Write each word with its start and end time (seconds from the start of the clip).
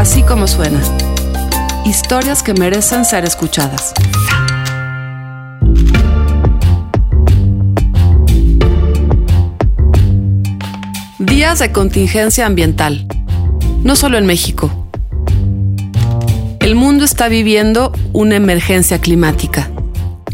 Así 0.00 0.22
como 0.22 0.46
suena. 0.46 0.80
Historias 1.84 2.42
que 2.42 2.54
merecen 2.54 3.04
ser 3.04 3.26
escuchadas. 3.26 3.92
Días 11.18 11.58
de 11.58 11.70
contingencia 11.70 12.46
ambiental. 12.46 13.06
No 13.84 13.94
solo 13.94 14.16
en 14.16 14.24
México. 14.24 14.88
El 16.60 16.76
mundo 16.76 17.04
está 17.04 17.28
viviendo 17.28 17.92
una 18.14 18.36
emergencia 18.36 19.02
climática. 19.02 19.70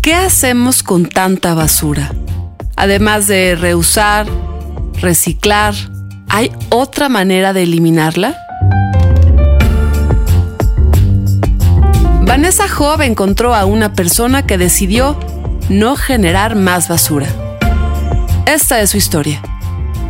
¿Qué 0.01 0.15
hacemos 0.15 0.85
con 0.85 1.07
tanta 1.07 1.55
basura? 1.55 2.13
Además 2.77 3.27
de 3.27 3.57
reusar, 3.57 4.29
reciclar, 5.01 5.75
¿hay 6.29 6.53
otra 6.69 7.09
manera 7.09 7.53
de 7.53 7.65
eliminarla? 7.65 8.46
Vanessa 12.47 12.69
Job 12.69 13.03
encontró 13.03 13.57
a 13.57 13.65
una 13.65 13.93
persona 13.93 14.47
que 14.47 14.57
decidió 14.57 15.19
no 15.69 15.97
generar 15.97 16.55
más 16.55 16.87
basura. 16.87 17.27
Esta 18.47 18.81
es 18.81 18.91
su 18.91 18.99
historia. 18.99 19.43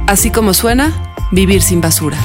Así 0.06 0.30
como 0.30 0.52
suena, 0.52 1.14
vivir 1.32 1.62
sin 1.62 1.80
basura. 1.80 2.18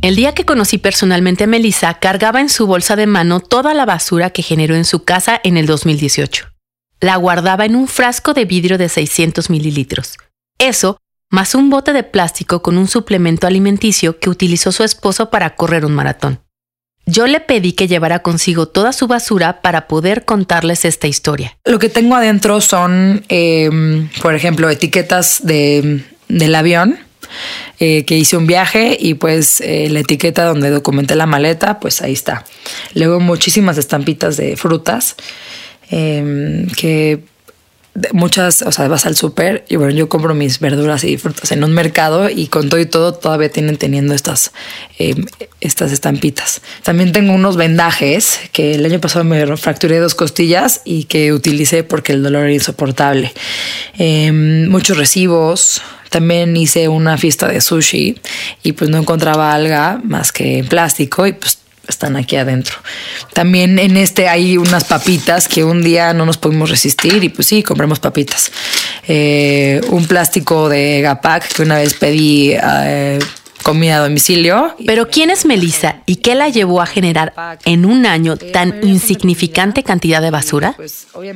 El 0.00 0.16
día 0.16 0.32
que 0.32 0.46
conocí 0.46 0.78
personalmente 0.78 1.44
a 1.44 1.46
Melissa, 1.46 1.92
cargaba 1.98 2.40
en 2.40 2.48
su 2.48 2.66
bolsa 2.66 2.96
de 2.96 3.06
mano 3.06 3.40
toda 3.40 3.74
la 3.74 3.84
basura 3.84 4.30
que 4.30 4.40
generó 4.40 4.74
en 4.74 4.86
su 4.86 5.04
casa 5.04 5.38
en 5.44 5.58
el 5.58 5.66
2018. 5.66 6.46
La 6.98 7.16
guardaba 7.16 7.66
en 7.66 7.76
un 7.76 7.88
frasco 7.88 8.32
de 8.32 8.46
vidrio 8.46 8.78
de 8.78 8.88
600 8.88 9.50
mililitros. 9.50 10.16
Eso, 10.58 10.96
más 11.28 11.54
un 11.54 11.68
bote 11.68 11.92
de 11.92 12.04
plástico 12.04 12.62
con 12.62 12.78
un 12.78 12.88
suplemento 12.88 13.46
alimenticio 13.46 14.18
que 14.18 14.30
utilizó 14.30 14.72
su 14.72 14.82
esposo 14.82 15.28
para 15.28 15.56
correr 15.56 15.84
un 15.84 15.92
maratón. 15.92 16.43
Yo 17.06 17.26
le 17.26 17.40
pedí 17.40 17.72
que 17.72 17.86
llevara 17.86 18.20
consigo 18.20 18.66
toda 18.66 18.92
su 18.92 19.06
basura 19.06 19.60
para 19.60 19.86
poder 19.88 20.24
contarles 20.24 20.84
esta 20.84 21.06
historia. 21.06 21.56
Lo 21.64 21.78
que 21.78 21.88
tengo 21.88 22.14
adentro 22.14 22.60
son, 22.60 23.24
em, 23.28 24.08
por 24.22 24.34
ejemplo, 24.34 24.70
etiquetas 24.70 25.40
de, 25.42 26.02
del 26.28 26.54
avión 26.54 26.98
eh, 27.78 28.04
que 28.04 28.16
hice 28.16 28.36
un 28.36 28.46
viaje 28.46 28.96
y 28.98 29.14
pues 29.14 29.60
eh, 29.60 29.88
la 29.90 30.00
etiqueta 30.00 30.44
donde 30.44 30.70
documenté 30.70 31.14
la 31.14 31.26
maleta, 31.26 31.78
pues 31.78 32.00
ahí 32.00 32.12
está. 32.12 32.44
Luego 32.94 33.20
muchísimas 33.20 33.76
estampitas 33.76 34.36
de 34.36 34.56
frutas 34.56 35.16
em, 35.90 36.66
que 36.68 37.20
muchas, 38.12 38.62
o 38.62 38.72
sea, 38.72 38.88
vas 38.88 39.06
al 39.06 39.16
súper 39.16 39.64
y 39.68 39.76
bueno, 39.76 39.92
yo 39.92 40.08
compro 40.08 40.34
mis 40.34 40.58
verduras 40.58 41.04
y 41.04 41.16
frutas 41.16 41.52
en 41.52 41.62
un 41.62 41.72
mercado 41.72 42.28
y 42.28 42.48
con 42.48 42.68
todo 42.68 42.80
y 42.80 42.86
todo 42.86 43.14
todavía 43.14 43.48
tienen 43.50 43.76
teniendo 43.76 44.14
estas, 44.14 44.52
em, 44.98 45.24
estas 45.60 45.92
estampitas. 45.92 46.60
También 46.82 47.12
tengo 47.12 47.32
unos 47.32 47.56
vendajes 47.56 48.40
que 48.52 48.74
el 48.74 48.84
año 48.84 49.00
pasado 49.00 49.24
me 49.24 49.56
fracturé 49.56 49.98
dos 49.98 50.14
costillas 50.14 50.80
y 50.84 51.04
que 51.04 51.32
utilicé 51.32 51.84
porque 51.84 52.12
el 52.12 52.22
dolor 52.22 52.44
era 52.44 52.52
insoportable. 52.52 53.32
Em, 53.96 54.68
muchos 54.68 54.96
recibos. 54.96 55.80
También 56.10 56.56
hice 56.56 56.86
una 56.86 57.18
fiesta 57.18 57.48
de 57.48 57.60
sushi 57.60 58.20
y 58.62 58.72
pues 58.72 58.88
no 58.88 58.98
encontraba 58.98 59.52
alga 59.52 60.00
más 60.04 60.30
que 60.30 60.64
plástico 60.68 61.26
y 61.26 61.32
pues 61.32 61.58
están 61.88 62.16
aquí 62.16 62.36
adentro. 62.36 62.76
También 63.32 63.78
en 63.78 63.96
este 63.96 64.28
hay 64.28 64.56
unas 64.56 64.84
papitas 64.84 65.48
que 65.48 65.64
un 65.64 65.82
día 65.82 66.12
no 66.14 66.26
nos 66.26 66.38
pudimos 66.38 66.70
resistir 66.70 67.22
y 67.22 67.28
pues 67.28 67.48
sí, 67.48 67.62
compramos 67.62 68.00
papitas. 68.00 68.50
Eh, 69.06 69.80
un 69.90 70.06
plástico 70.06 70.68
de 70.68 71.00
Gapac 71.02 71.52
que 71.54 71.62
una 71.62 71.76
vez 71.76 71.94
pedí 71.94 72.52
eh, 72.52 73.18
comida 73.64 73.96
a 73.96 74.00
domicilio. 74.00 74.76
Pero 74.86 75.08
¿quién 75.08 75.30
es 75.30 75.44
Melissa 75.44 75.96
y 76.06 76.16
qué 76.16 76.36
la 76.36 76.48
llevó 76.50 76.80
a 76.80 76.86
generar 76.86 77.32
en 77.64 77.84
un 77.84 78.06
año 78.06 78.36
tan 78.36 78.78
insignificante 78.84 79.82
cantidad 79.82 80.22
de 80.22 80.30
basura? 80.30 80.76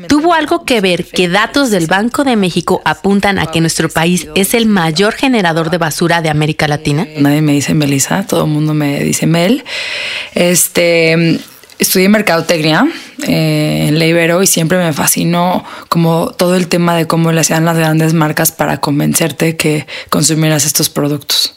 ¿Tuvo 0.07 0.35
algo 0.35 0.65
que 0.65 0.81
ver 0.81 1.07
que 1.07 1.29
datos 1.29 1.71
del 1.71 1.89
Banco 1.89 2.23
de 2.23 2.37
México 2.37 2.83
apuntan 2.85 3.41
a 3.41 3.47
que 3.47 3.61
nuestro 3.61 3.89
país 3.89 4.29
es 4.37 4.55
el 4.55 4.67
mayor 4.67 5.15
generador 5.15 5.71
de 5.71 5.79
basura 5.79 6.23
de 6.23 6.29
América 6.29 6.69
Latina? 6.69 7.09
Nadie 7.17 7.41
me 7.41 7.53
dice 7.53 7.75
Melissa, 7.75 8.25
todo 8.25 8.45
el 8.45 8.51
mundo 8.51 8.75
me 8.75 9.03
dice 9.03 9.27
Mel. 9.27 9.65
Este 10.35 11.41
estudié 11.79 12.09
mercadotecnia 12.09 12.87
eh, 13.27 13.87
en 13.89 13.99
la 13.99 14.07
y 14.43 14.47
siempre 14.47 14.79
me 14.79 14.93
fascinó 14.93 15.65
como 15.89 16.31
todo 16.31 16.55
el 16.55 16.69
tema 16.69 16.97
de 16.97 17.07
cómo 17.07 17.33
le 17.33 17.41
hacían 17.41 17.65
las 17.65 17.77
grandes 17.77 18.15
marcas 18.15 18.53
para 18.53 18.81
convencerte 18.81 19.57
que 19.57 19.87
consumieras 20.09 20.67
estos 20.67 20.89
productos. 20.89 21.55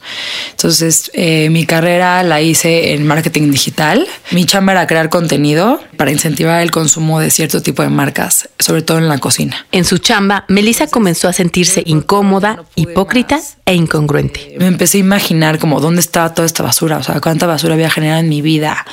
Entonces, 0.51 1.11
eh, 1.13 1.49
mi 1.49 1.66
carrera 1.66 2.23
la 2.23 2.41
hice 2.41 2.94
en 2.94 3.05
marketing 3.05 3.51
digital. 3.51 4.07
Mi 4.31 4.45
chamba 4.45 4.72
era 4.73 4.88
crear 4.88 5.09
contenido 5.09 5.79
para 5.97 6.11
incentivar 6.11 6.61
el 6.61 6.72
consumo 6.72 7.19
de 7.19 7.29
cierto 7.29 7.61
tipo 7.61 7.83
de 7.83 7.89
marcas, 7.89 8.49
sobre 8.59 8.81
todo 8.81 8.97
en 8.97 9.07
la 9.07 9.19
cocina. 9.19 9.66
En 9.72 9.85
su 9.85 9.97
chamba, 9.97 10.45
Melissa 10.47 10.88
comenzó 10.88 11.28
a 11.28 11.33
sentirse 11.33 11.83
incómoda, 11.85 12.63
hipócrita 12.75 13.39
e 13.66 13.75
incongruente. 13.75 14.55
Me 14.57 14.67
empecé 14.67 14.97
a 14.97 15.01
imaginar 15.01 15.59
como 15.59 15.79
dónde 15.79 16.01
estaba 16.01 16.33
toda 16.33 16.45
esta 16.45 16.63
basura, 16.63 16.97
o 16.97 17.03
sea, 17.03 17.19
cuánta 17.22 17.45
basura 17.45 17.75
había 17.75 17.89
generado 17.89 18.19
en 18.19 18.29
mi 18.29 18.41
vida, 18.41 18.85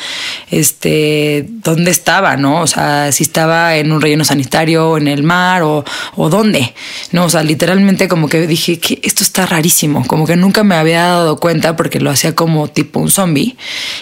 este, 0.50 1.46
dónde 1.48 1.90
estaba, 1.90 2.36
¿no? 2.36 2.57
O 2.60 2.66
sea, 2.66 3.12
si 3.12 3.22
estaba 3.22 3.76
en 3.76 3.92
un 3.92 4.00
relleno 4.00 4.24
sanitario, 4.24 4.96
en 4.96 5.08
el 5.08 5.22
mar 5.22 5.62
o, 5.62 5.84
dónde, 6.16 6.74
¿no? 7.12 7.24
O 7.24 7.30
sea, 7.30 7.42
literalmente 7.42 8.08
como 8.08 8.28
que 8.28 8.46
dije 8.46 8.78
que 8.78 9.00
esto 9.02 9.24
está 9.24 9.46
rarísimo, 9.46 10.06
como 10.06 10.26
que 10.26 10.36
nunca 10.36 10.64
me 10.64 10.74
había 10.74 11.02
dado 11.02 11.38
cuenta 11.38 11.76
porque 11.76 12.00
lo 12.00 12.10
hacía 12.10 12.34
como 12.34 12.68
tipo 12.68 13.00
un 13.00 13.10
zombie 13.10 13.56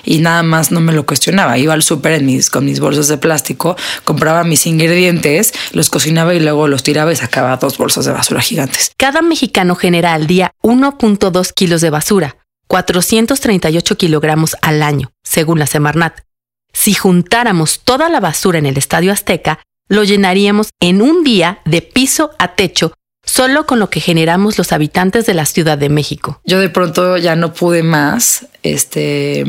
y 0.04 0.18
nada 0.18 0.42
más 0.42 0.70
no 0.70 0.80
me 0.80 0.92
lo 0.92 1.06
cuestionaba. 1.06 1.58
Iba 1.58 1.74
al 1.74 1.82
súper 1.82 2.22
mis, 2.22 2.50
con 2.50 2.64
mis 2.64 2.80
bolsas 2.80 3.08
de 3.08 3.18
plástico, 3.18 3.76
compraba 4.04 4.44
mis 4.44 4.66
ingredientes, 4.66 5.52
los 5.72 5.90
cocinaba 5.90 6.34
y 6.34 6.40
luego 6.40 6.68
los 6.68 6.82
tiraba 6.82 7.12
y 7.12 7.16
sacaba 7.16 7.56
dos 7.56 7.78
bolsas 7.78 8.04
de 8.04 8.12
basura 8.12 8.40
gigantes. 8.40 8.92
Cada 8.96 9.22
mexicano 9.22 9.74
genera 9.74 10.14
al 10.14 10.26
día 10.26 10.52
1.2 10.62 11.52
kilos 11.52 11.80
de 11.80 11.90
basura, 11.90 12.36
438 12.68 13.96
kilogramos 13.96 14.56
al 14.62 14.82
año, 14.82 15.12
según 15.22 15.58
la 15.58 15.66
Semarnat. 15.66 16.25
Si 16.76 16.92
juntáramos 16.92 17.80
toda 17.80 18.10
la 18.10 18.20
basura 18.20 18.58
en 18.58 18.66
el 18.66 18.76
Estadio 18.76 19.10
Azteca, 19.10 19.60
lo 19.88 20.04
llenaríamos 20.04 20.68
en 20.78 21.00
un 21.00 21.24
día 21.24 21.60
de 21.64 21.80
piso 21.80 22.32
a 22.38 22.54
techo 22.54 22.92
solo 23.24 23.64
con 23.64 23.78
lo 23.78 23.88
que 23.88 23.98
generamos 23.98 24.58
los 24.58 24.72
habitantes 24.72 25.24
de 25.24 25.32
la 25.32 25.46
Ciudad 25.46 25.78
de 25.78 25.88
México. 25.88 26.38
Yo 26.44 26.60
de 26.60 26.68
pronto 26.68 27.16
ya 27.16 27.34
no 27.34 27.54
pude 27.54 27.82
más, 27.82 28.46
este, 28.62 29.44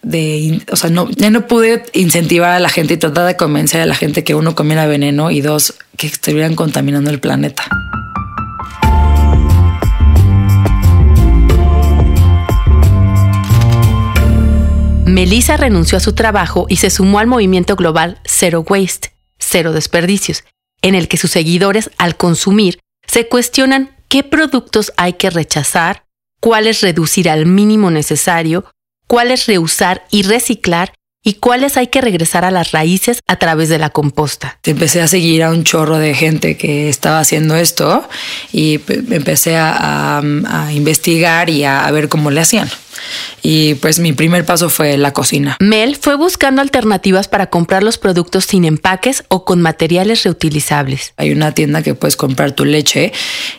de, 0.00 0.62
o 0.72 0.76
sea, 0.76 0.90
ya 1.14 1.30
no 1.30 1.46
pude 1.46 1.84
incentivar 1.92 2.52
a 2.52 2.58
la 2.58 2.70
gente 2.70 2.94
y 2.94 2.96
tratar 2.96 3.26
de 3.26 3.36
convencer 3.36 3.82
a 3.82 3.86
la 3.86 3.94
gente 3.94 4.24
que 4.24 4.34
uno 4.34 4.54
comiera 4.54 4.86
veneno 4.86 5.30
y 5.30 5.42
dos, 5.42 5.74
que 5.98 6.06
estuvieran 6.06 6.56
contaminando 6.56 7.10
el 7.10 7.20
planeta. 7.20 7.64
Melissa 15.12 15.58
renunció 15.58 15.98
a 15.98 16.00
su 16.00 16.14
trabajo 16.14 16.64
y 16.70 16.76
se 16.76 16.88
sumó 16.88 17.18
al 17.18 17.26
movimiento 17.26 17.76
global 17.76 18.18
Zero 18.24 18.64
Waste, 18.66 19.12
Cero 19.38 19.72
Desperdicios, 19.72 20.44
en 20.80 20.94
el 20.94 21.06
que 21.06 21.18
sus 21.18 21.30
seguidores, 21.30 21.90
al 21.98 22.16
consumir, 22.16 22.80
se 23.06 23.28
cuestionan 23.28 23.94
qué 24.08 24.24
productos 24.24 24.92
hay 24.96 25.12
que 25.14 25.28
rechazar, 25.28 26.04
cuáles 26.40 26.80
reducir 26.80 27.28
al 27.28 27.44
mínimo 27.44 27.90
necesario, 27.90 28.64
cuáles 29.06 29.46
reusar 29.46 30.06
y 30.10 30.22
reciclar 30.22 30.94
y 31.22 31.34
cuáles 31.34 31.76
hay 31.76 31.88
que 31.88 32.00
regresar 32.00 32.46
a 32.46 32.50
las 32.50 32.72
raíces 32.72 33.20
a 33.28 33.36
través 33.36 33.68
de 33.68 33.78
la 33.78 33.90
composta. 33.90 34.58
Empecé 34.64 35.02
a 35.02 35.08
seguir 35.08 35.42
a 35.42 35.50
un 35.50 35.62
chorro 35.62 35.98
de 35.98 36.14
gente 36.14 36.56
que 36.56 36.88
estaba 36.88 37.20
haciendo 37.20 37.54
esto 37.54 38.08
y 38.50 38.80
empecé 38.88 39.56
a, 39.56 40.18
a 40.18 40.72
investigar 40.72 41.50
y 41.50 41.64
a 41.64 41.88
ver 41.90 42.08
cómo 42.08 42.30
le 42.30 42.40
hacían. 42.40 42.70
Y 43.42 43.74
pues 43.76 43.98
mi 43.98 44.12
primer 44.12 44.44
paso 44.44 44.68
fue 44.68 44.96
la 44.96 45.12
cocina. 45.12 45.56
Mel 45.60 45.96
fue 45.96 46.16
buscando 46.16 46.62
alternativas 46.62 47.28
para 47.28 47.46
comprar 47.46 47.82
los 47.82 47.98
productos 47.98 48.44
sin 48.44 48.64
empaques 48.64 49.24
o 49.28 49.44
con 49.44 49.60
materiales 49.60 50.22
reutilizables. 50.22 51.12
Hay 51.16 51.32
una 51.32 51.52
tienda 51.52 51.82
que 51.82 51.94
puedes 51.94 52.16
comprar 52.16 52.52
tu 52.52 52.64
leche 52.64 53.12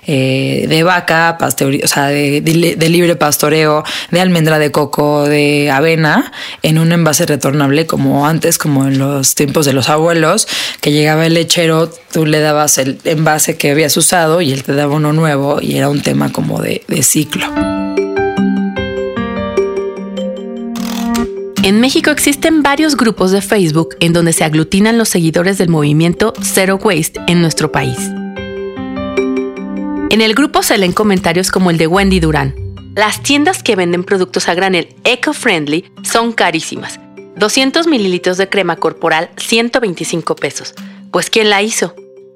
eh, 0.07 0.65
de 0.69 0.83
vaca, 0.83 1.37
o 1.41 1.87
sea, 1.87 2.07
de, 2.07 2.89
libre 2.89 3.15
pastoreo, 3.15 3.83
de 4.11 4.21
almendra 4.21 4.59
de 4.59 4.71
coco, 4.71 5.25
de 5.25 5.69
avena, 5.71 6.31
en 6.61 6.77
un 6.77 6.91
envase 6.91 7.25
retornable 7.25 7.85
como 7.85 8.27
antes, 8.27 8.57
como 8.57 8.87
en 8.87 8.97
los 8.99 9.35
tiempos 9.35 9.65
de 9.65 9.73
los 9.73 9.89
abuelos, 9.89 10.47
que 10.79 10.91
llegaba 10.91 11.25
el 11.25 11.33
lechero, 11.33 11.89
tú 12.11 12.25
le 12.25 12.39
dabas 12.39 12.77
el 12.77 12.99
envase 13.03 13.57
que 13.57 13.71
habías 13.71 13.97
usado 13.97 14.41
y 14.41 14.51
él 14.51 14.63
te 14.63 14.73
daba 14.73 14.95
uno 14.95 15.13
nuevo 15.13 15.59
y 15.61 15.77
era 15.77 15.89
un 15.89 16.01
tema 16.01 16.31
como 16.31 16.61
de 16.61 16.83
ciclo. 17.01 17.45
En 21.63 21.79
México 21.79 22.11
existen 22.11 22.61
varios 22.61 22.97
grupos 22.97 23.31
de 23.31 23.41
Facebook 23.41 23.95
en 24.01 24.11
donde 24.11 24.33
se 24.33 24.43
aglutinan 24.43 24.97
los 24.97 25.07
seguidores 25.07 25.57
del 25.57 25.69
movimiento 25.69 26.33
Zero 26.41 26.75
Waste 26.75 27.21
en 27.27 27.39
nuestro 27.39 27.71
país. 27.71 27.97
En 30.09 30.19
el 30.19 30.35
grupo 30.35 30.61
se 30.61 30.77
leen 30.77 30.91
comentarios 30.91 31.51
como 31.51 31.69
el 31.69 31.77
de 31.77 31.87
Wendy 31.87 32.19
Durán. 32.19 32.53
Las 32.95 33.23
tiendas 33.23 33.63
que 33.63 33.77
venden 33.77 34.03
productos 34.03 34.49
a 34.49 34.55
granel 34.55 34.89
eco-friendly 35.05 35.85
son 36.03 36.33
carísimas. 36.33 36.99
200 37.37 37.87
mililitros 37.87 38.37
de 38.37 38.49
crema 38.49 38.75
corporal, 38.75 39.29
125 39.37 40.35
pesos. 40.35 40.73
Pues 41.13 41.29
¿quién 41.29 41.49
la 41.49 41.61
hizo? 41.61 41.95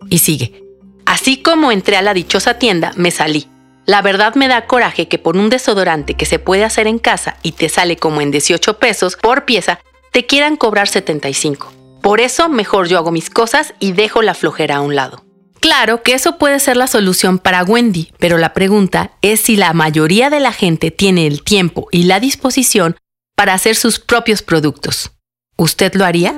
Y 0.09 0.19
sigue. 0.19 0.63
Así 1.05 1.41
como 1.43 1.73
entré 1.73 1.97
a 1.97 2.01
la 2.01 2.13
dichosa 2.13 2.53
tienda, 2.59 2.93
me 2.95 3.11
salí. 3.11 3.47
La 3.87 4.01
verdad 4.01 4.35
me 4.35 4.49
da 4.49 4.65
coraje 4.65 5.07
que 5.07 5.17
por 5.17 5.37
un 5.37 5.49
desodorante 5.49 6.15
que 6.15 6.25
se 6.25 6.39
puede 6.39 6.65
hacer 6.65 6.87
en 6.87 6.99
casa 6.99 7.37
y 7.41 7.53
te 7.53 7.69
sale 7.69 7.95
como 7.95 8.19
en 8.19 8.31
18 8.31 8.79
pesos 8.79 9.15
por 9.15 9.45
pieza, 9.45 9.79
te 10.11 10.25
quieran 10.25 10.57
cobrar 10.57 10.89
75. 10.89 11.71
Por 12.01 12.19
eso 12.19 12.49
mejor 12.49 12.89
yo 12.89 12.97
hago 12.97 13.11
mis 13.11 13.29
cosas 13.29 13.73
y 13.79 13.93
dejo 13.93 14.21
la 14.21 14.33
flojera 14.33 14.75
a 14.75 14.81
un 14.81 14.95
lado. 14.95 15.23
Claro 15.61 16.03
que 16.03 16.15
eso 16.15 16.37
puede 16.37 16.59
ser 16.59 16.75
la 16.75 16.87
solución 16.87 17.39
para 17.39 17.63
Wendy, 17.63 18.11
pero 18.19 18.37
la 18.37 18.53
pregunta 18.53 19.11
es 19.21 19.39
si 19.39 19.55
la 19.55 19.71
mayoría 19.71 20.29
de 20.29 20.41
la 20.41 20.51
gente 20.51 20.91
tiene 20.91 21.25
el 21.25 21.41
tiempo 21.41 21.87
y 21.89 22.03
la 22.03 22.19
disposición 22.19 22.97
para 23.37 23.53
hacer 23.53 23.77
sus 23.77 23.99
propios 23.99 24.41
productos. 24.41 25.11
¿Usted 25.55 25.93
lo 25.93 26.03
haría? 26.03 26.35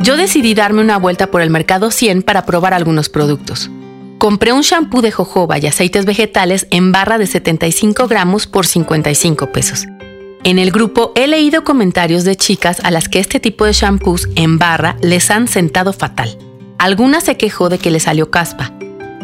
Yo 0.00 0.18
decidí 0.18 0.52
darme 0.52 0.82
una 0.82 0.98
vuelta 0.98 1.30
por 1.30 1.40
el 1.40 1.48
mercado 1.48 1.90
100 1.90 2.22
para 2.22 2.44
probar 2.44 2.74
algunos 2.74 3.08
productos. 3.08 3.70
Compré 4.20 4.52
un 4.52 4.60
shampoo 4.60 5.00
de 5.00 5.10
jojoba 5.10 5.58
y 5.58 5.66
aceites 5.66 6.04
vegetales 6.04 6.66
en 6.70 6.92
barra 6.92 7.16
de 7.16 7.26
75 7.26 8.06
gramos 8.06 8.46
por 8.46 8.66
55 8.66 9.50
pesos. 9.50 9.86
En 10.44 10.58
el 10.58 10.72
grupo 10.72 11.12
he 11.16 11.26
leído 11.26 11.64
comentarios 11.64 12.24
de 12.24 12.36
chicas 12.36 12.80
a 12.84 12.90
las 12.90 13.08
que 13.08 13.18
este 13.18 13.40
tipo 13.40 13.64
de 13.64 13.72
shampoos 13.72 14.28
en 14.34 14.58
barra 14.58 14.98
les 15.00 15.30
han 15.30 15.48
sentado 15.48 15.94
fatal. 15.94 16.36
Alguna 16.76 17.22
se 17.22 17.38
quejó 17.38 17.70
de 17.70 17.78
que 17.78 17.90
le 17.90 17.98
salió 17.98 18.30
caspa, 18.30 18.74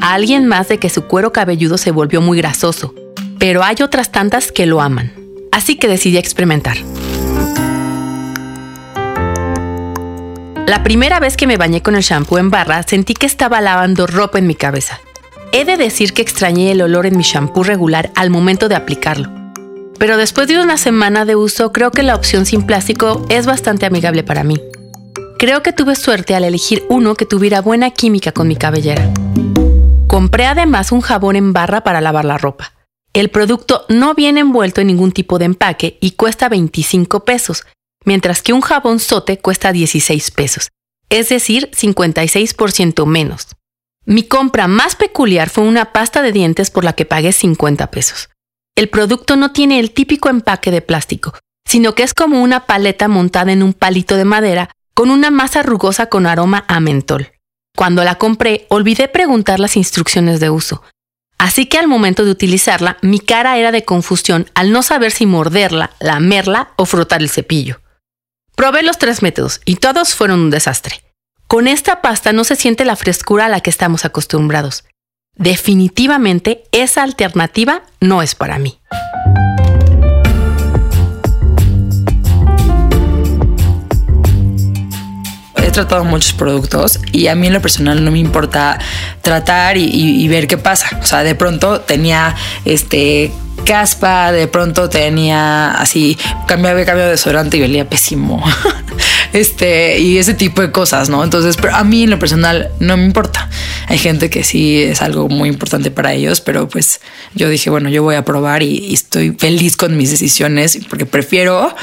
a 0.01 0.15
alguien 0.15 0.47
más 0.47 0.69
de 0.69 0.79
que 0.79 0.89
su 0.89 1.03
cuero 1.03 1.31
cabelludo 1.31 1.77
se 1.77 1.91
volvió 1.91 2.23
muy 2.23 2.39
grasoso, 2.39 2.95
pero 3.39 3.63
hay 3.63 3.77
otras 3.83 4.13
tantas 4.13 4.51
que 4.51 4.65
lo 4.65 4.81
aman. 4.81 5.13
Así 5.53 5.77
que 5.77 5.89
decidí 5.89 6.17
experimentar. 6.17 6.79
La 10.67 10.83
primera 10.83 11.21
vez 11.21 11.37
que 11.37 11.47
me 11.47 11.57
bañé 11.57 11.81
con 11.81 11.95
el 11.95 12.03
shampoo 12.03 12.39
en 12.39 12.51
barra 12.51 12.83
sentí 12.83 13.15
que 13.15 13.27
estaba 13.27 13.61
lavando 13.61 14.09
ropa 14.09 14.39
en 14.39 14.49
mi 14.49 14.57
cabeza. 14.57 15.01
He 15.53 15.65
de 15.65 15.77
decir 15.77 16.13
que 16.13 16.23
extrañé 16.23 16.73
el 16.73 16.83
olor 16.83 17.07
en 17.07 17.17
mi 17.17 17.23
shampoo 17.23 17.63
regular 17.63 18.11
al 18.17 18.31
momento 18.31 18.69
de 18.69 18.75
aplicarlo. 18.75 19.31
Pero 19.97 20.17
después 20.17 20.49
de 20.49 20.61
una 20.61 20.77
semana 20.77 21.25
de 21.25 21.37
uso 21.37 21.71
creo 21.71 21.93
que 21.93 22.03
la 22.03 22.17
opción 22.17 22.47
sin 22.47 22.67
plástico 22.67 23.25
es 23.29 23.47
bastante 23.47 23.87
amigable 23.87 24.25
para 24.25 24.43
mí. 24.43 24.61
Creo 25.39 25.63
que 25.63 25.73
tuve 25.73 25.95
suerte 25.95 26.35
al 26.35 26.43
elegir 26.43 26.85
uno 26.89 27.15
que 27.15 27.27
tuviera 27.27 27.61
buena 27.61 27.93
química 27.93 28.33
con 28.33 28.49
mi 28.49 28.57
cabellera. 28.57 29.09
Compré 30.09 30.47
además 30.47 30.91
un 30.91 31.01
jabón 31.01 31.37
en 31.37 31.53
barra 31.53 31.83
para 31.83 32.01
lavar 32.01 32.25
la 32.25 32.39
ropa. 32.39 32.73
El 33.13 33.31
producto 33.31 33.87
no 33.89 34.15
viene 34.15 34.41
envuelto 34.41 34.81
en 34.81 34.89
ningún 34.89 35.13
tipo 35.13 35.39
de 35.39 35.45
empaque 35.45 35.97
y 36.01 36.13
cuesta 36.13 36.49
25 36.49 37.25
pesos, 37.25 37.65
mientras 38.07 38.41
que 38.41 38.55
un 38.55 38.63
jabón 38.63 38.99
sote 38.99 39.39
cuesta 39.39 39.73
16 39.73 40.31
pesos, 40.31 40.71
es 41.11 41.29
decir, 41.29 41.71
56% 41.73 43.05
menos. 43.05 43.49
Mi 44.07 44.23
compra 44.23 44.69
más 44.69 44.97
peculiar 44.97 45.51
fue 45.51 45.65
una 45.65 45.93
pasta 45.93 46.23
de 46.23 46.33
dientes 46.33 46.71
por 46.71 46.85
la 46.85 46.95
que 46.95 47.05
pagué 47.05 47.33
50 47.33 47.91
pesos. 47.91 48.31
El 48.77 48.89
producto 48.89 49.37
no 49.37 49.53
tiene 49.53 49.81
el 49.81 49.91
típico 49.91 50.29
empaque 50.29 50.71
de 50.71 50.81
plástico, 50.81 51.35
sino 51.67 51.95
que 51.95 52.05
es 52.05 52.15
como 52.15 52.43
una 52.43 52.67
paleta 52.67 53.09
montada 53.09 53.53
en 53.53 53.63
un 53.63 53.75
palito 53.75 54.17
de 54.17 54.25
madera 54.25 54.71
con 54.95 55.11
una 55.11 55.31
masa 55.31 55.63
rugosa 55.63 56.07
con 56.07 56.27
aroma 56.27 56.65
a 56.69 56.79
mentol. 56.81 57.33
Cuando 57.77 58.05
la 58.05 58.15
compré, 58.15 58.67
olvidé 58.71 59.09
preguntar 59.09 59.61
las 59.61 59.77
instrucciones 59.77 60.41
de 60.41 60.51
uso. 60.51 60.83
Así 61.39 61.67
que 61.67 61.79
al 61.79 61.89
momento 61.89 62.25
de 62.25 62.31
utilizarla, 62.31 62.97
mi 63.03 63.19
cara 63.19 63.59
era 63.59 63.73
de 63.73 63.85
confusión 63.85 64.47
al 64.55 64.73
no 64.73 64.83
saber 64.83 65.11
si 65.11 65.27
morderla, 65.27 65.91
lamerla 66.01 66.71
o 66.77 66.87
frotar 66.87 67.21
el 67.21 67.29
cepillo. 67.29 67.81
Probé 68.57 68.83
los 68.83 68.97
tres 68.97 69.21
métodos 69.21 69.61
y 69.67 69.77
todos 69.77 70.15
fueron 70.15 70.41
un 70.41 70.51
desastre. 70.51 71.03
Con 71.47 71.69
esta 71.69 72.01
pasta 72.01 72.33
no 72.33 72.43
se 72.43 72.57
siente 72.57 72.87
la 72.87 72.97
frescura 72.97 73.45
a 73.47 73.49
la 73.51 73.61
que 73.61 73.69
estamos 73.69 74.07
acostumbrados. 74.07 74.85
Definitivamente 75.35 76.65
esa 76.73 77.03
alternativa 77.03 77.83
no 78.01 78.23
es 78.23 78.35
para 78.35 78.59
mí. 78.59 78.81
Tratado 85.77 86.05
muchos 86.05 86.33
productos 86.33 86.99
y 87.13 87.27
a 87.27 87.35
mí 87.35 87.49
en 87.49 87.53
lo 87.53 87.61
personal 87.61 88.03
no 88.03 88.11
me 88.11 88.19
importa 88.19 88.79
tratar 89.21 89.77
y, 89.77 90.27
ver 90.29 90.47
qué 90.47 90.57
pasa. 90.57 90.99
O 91.03 91.05
sea, 91.05 91.23
de 91.23 91.35
pronto 91.35 91.81
tenía 91.81 92.35
este 92.65 93.31
caspa, 93.67 94.33
de 94.33 94.49
pronto 94.49 94.89
tenía 94.89 95.73
así, 95.73 96.17
cambiaba, 96.47 96.83
cambio 96.85 97.05
de 97.05 97.11
desodorante 97.11 97.59
y 97.59 97.63
olía 97.63 97.89
pésimo. 97.89 98.43
este, 99.35 99.99
y 99.99 100.17
ese 100.17 100.33
tipo 100.33 100.63
de 100.63 100.71
cosas, 100.71 101.11
¿no? 101.11 101.23
Entonces, 101.23 101.57
pero 101.61 101.75
a 101.75 101.85
mí 101.85 102.05
en 102.05 102.11
lo 102.11 102.19
personal 102.19 102.71
no 102.81 102.97
me 102.97 103.05
importa. 103.05 103.51
Hay 103.89 103.99
gente 103.99 104.31
que 104.31 104.45
sí 104.45 104.83
es 104.83 105.03
algo 105.03 105.29
muy 105.29 105.51
importante 105.51 105.91
para 105.91 106.15
ellos, 106.15 106.41
pero 106.41 106.69
pues 106.69 107.01
yo 107.35 107.51
dije, 107.51 107.69
bueno, 107.69 107.91
yo 107.91 108.03
voy 108.03 108.15
a 108.15 108.25
probar 108.25 108.63
y, 108.63 108.95
estoy 108.95 109.33
feliz 109.33 109.77
con 109.77 109.97
mis 109.97 110.11
decisiones 110.11 110.79
porque 110.89 111.05
prefiero 111.05 111.75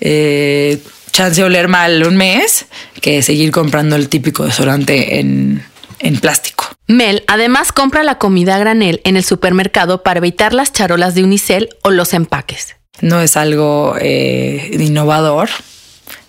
eh, 0.00 0.78
chance 1.14 1.40
de 1.40 1.44
oler 1.44 1.68
mal 1.68 2.04
un 2.04 2.16
mes 2.16 2.66
que 3.00 3.22
seguir 3.22 3.52
comprando 3.52 3.94
el 3.94 4.08
típico 4.08 4.44
desodorante 4.44 5.20
en, 5.20 5.64
en 6.00 6.18
plástico. 6.18 6.66
Mel 6.88 7.22
además 7.28 7.70
compra 7.70 8.02
la 8.02 8.18
comida 8.18 8.56
a 8.56 8.58
granel 8.58 9.00
en 9.04 9.16
el 9.16 9.24
supermercado 9.24 10.02
para 10.02 10.18
evitar 10.18 10.52
las 10.52 10.72
charolas 10.72 11.14
de 11.14 11.22
unicel 11.22 11.68
o 11.82 11.92
los 11.92 12.14
empaques. 12.14 12.74
No 13.00 13.20
es 13.20 13.36
algo 13.36 13.94
eh, 14.00 14.70
innovador, 14.72 15.50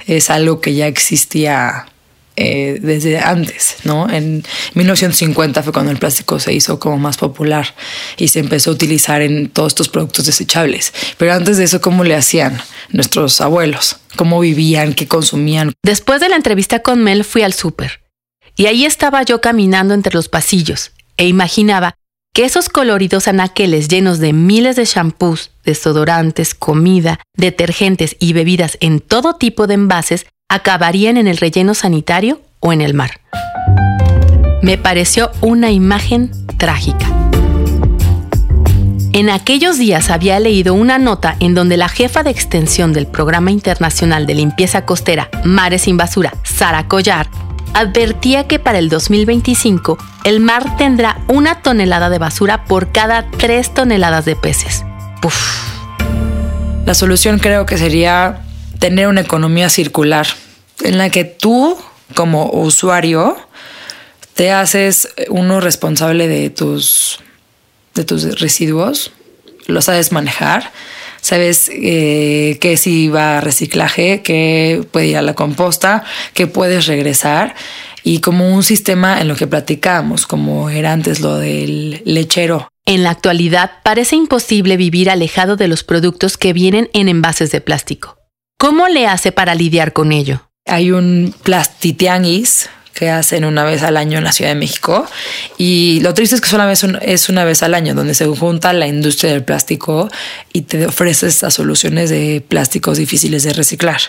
es 0.06 0.30
algo 0.30 0.62
que 0.62 0.76
ya 0.76 0.86
existía 0.86 1.88
eh, 2.38 2.80
desde 2.82 3.20
antes, 3.20 3.78
¿no? 3.84 4.10
En 4.10 4.44
1950 4.74 5.64
fue 5.64 5.72
cuando 5.72 5.92
el 5.92 5.98
plástico 5.98 6.40
se 6.40 6.54
hizo 6.54 6.80
como 6.80 6.98
más 6.98 7.18
popular 7.18 7.74
y 8.18 8.28
se 8.28 8.40
empezó 8.40 8.72
a 8.72 8.74
utilizar 8.74 9.22
en 9.22 9.50
todos 9.50 9.72
estos 9.72 9.90
productos 9.90 10.26
desechables. 10.26 10.94
Pero 11.18 11.34
antes 11.34 11.58
de 11.58 11.64
eso, 11.64 11.80
¿cómo 11.80 12.04
le 12.04 12.16
hacían 12.16 12.62
nuestros 12.90 13.40
abuelos? 13.40 13.98
¿Cómo 14.18 14.40
vivían? 14.40 14.94
¿Qué 14.94 15.08
consumían? 15.08 15.74
Después 15.84 16.20
de 16.20 16.30
la 16.30 16.36
entrevista 16.36 16.80
con 16.80 17.04
Mel 17.04 17.24
fui 17.24 17.42
al 17.42 17.54
súper 17.54 18.02
y 18.58 18.66
ahí 18.66 18.86
estaba 18.86 19.24
yo 19.24 19.42
caminando 19.42 19.94
entre 19.94 20.14
los 20.14 20.30
pasillos 20.30 20.92
e 21.18 21.28
imaginaba 21.28 21.96
que 22.34 22.44
esos 22.44 22.68
coloridos 22.68 23.30
anaqueles 23.30 23.88
llenos 23.88 24.20
de 24.20 24.34
miles 24.34 24.76
de 24.76 24.84
shampoos, 24.84 25.52
desodorantes, 25.64 26.54
comida, 26.54 27.22
detergentes 27.38 28.18
y 28.20 28.34
bebidas 28.34 28.78
en 28.82 29.00
todo 29.00 29.36
tipo 29.36 29.68
de 29.68 29.76
envases 29.76 30.26
acabarían 30.50 31.18
en 31.18 31.28
el 31.28 31.38
relleno 31.38 31.74
sanitario 31.74 32.42
o 32.60 32.72
en 32.72 32.82
el 32.82 32.94
mar. 32.94 33.20
Me 34.62 34.78
pareció 34.78 35.32
una 35.42 35.72
imagen 35.72 36.32
trágica. 36.58 37.08
En 39.14 39.30
aquellos 39.30 39.78
días 39.78 40.10
había 40.10 40.40
leído 40.40 40.74
una 40.74 40.98
nota 40.98 41.36
en 41.40 41.54
donde 41.54 41.78
la 41.78 41.88
jefa 41.88 42.22
de 42.24 42.32
extensión 42.32 42.92
del 42.92 43.08
Programa 43.08 43.52
Internacional 43.52 44.26
de 44.26 44.36
Limpieza 44.36 44.86
Costera 44.86 45.30
Mares 45.46 45.84
sin 45.84 45.98
Basura, 45.98 46.34
Sara 46.44 46.88
Collar, 46.88 47.28
advertía 47.74 48.48
que 48.48 48.60
para 48.60 48.80
el 48.80 48.90
2025 48.90 49.98
el 50.26 50.42
mar 50.42 50.78
tendrá 50.78 51.22
una 51.28 51.62
tonelada 51.62 52.10
de 52.10 52.20
basura 52.20 52.66
por 52.66 52.92
cada 52.92 53.30
tres 53.30 53.74
toneladas 53.74 54.26
de 54.26 54.36
peces. 54.36 54.84
La 56.86 56.94
solución 56.94 57.40
creo 57.40 57.66
que 57.66 57.78
sería 57.78 58.45
tener 58.80 59.08
una 59.08 59.22
economía 59.22 59.70
circular 59.70 60.28
en 60.84 60.98
la 60.98 61.10
que 61.10 61.24
tú 61.24 61.78
como 62.14 62.50
usuario 62.52 63.38
te 64.34 64.52
haces 64.52 65.10
uno 65.30 65.62
responsable 65.62 66.28
de 66.28 66.50
tus, 66.50 67.20
de 67.94 68.04
tus 68.04 68.40
residuos, 68.40 69.12
lo 69.68 69.82
sabes 69.82 70.12
manejar, 70.12 70.72
sabes 71.22 71.70
eh, 71.74 72.58
que 72.62 72.78
si 72.78 73.08
va 73.08 73.38
a 73.38 73.42
reciclaje, 73.42 74.22
que 74.22 74.86
puede 74.92 75.08
ir 75.08 75.18
a 75.18 75.22
la 75.22 75.34
composta, 75.34 76.04
que 76.34 76.48
puedes 76.48 76.86
regresar 76.86 77.56
y 78.04 78.20
como 78.20 78.54
un 78.54 78.62
sistema 78.62 79.20
en 79.20 79.28
lo 79.28 79.36
que 79.36 79.48
platicamos, 79.48 80.28
como 80.28 80.70
era 80.70 80.92
antes 80.92 81.22
lo 81.22 81.38
del 81.38 82.02
lechero. 82.06 82.68
En 82.86 83.04
la 83.04 83.10
actualidad 83.10 83.72
parece 83.84 84.16
imposible 84.16 84.78
vivir 84.78 85.10
alejado 85.10 85.56
de 85.56 85.68
los 85.68 85.84
productos 85.84 86.38
que 86.38 86.54
vienen 86.54 86.90
en 86.94 87.10
envases 87.10 87.50
de 87.52 87.62
plástico. 87.62 88.25
¿Cómo 88.58 88.88
le 88.88 89.08
hace 89.08 89.32
para 89.32 89.56
lidiar 89.56 89.94
con 89.94 90.12
ello? 90.12 90.50
Hay 90.66 90.92
un 90.92 91.36
plastitianguis 91.44 92.70
que 92.96 93.10
hacen 93.10 93.44
una 93.44 93.66
vez 93.66 93.84
al 93.84 93.98
año 93.98 94.18
en 94.18 94.24
la 94.24 94.32
Ciudad 94.32 94.52
de 94.52 94.56
México. 94.56 95.06
Y 95.58 96.00
lo 96.00 96.14
triste 96.14 96.36
es 96.36 96.42
que 96.42 96.48
solamente 96.48 96.88
es 97.02 97.28
una 97.28 97.44
vez 97.44 97.62
al 97.62 97.74
año, 97.74 97.94
donde 97.94 98.16
se 98.16 98.26
junta 98.26 98.72
la 98.72 98.88
industria 98.88 99.34
del 99.34 99.44
plástico 99.44 100.10
y 100.54 100.62
te 100.62 100.86
ofrece 100.88 101.28
estas 101.28 101.54
soluciones 101.54 102.10
de 102.10 102.42
plásticos 102.48 102.98
difíciles 102.98 103.44
de 103.44 103.52
reciclar. 103.52 104.00